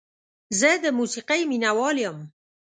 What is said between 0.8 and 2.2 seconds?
د موسیقۍ مینه وال یم.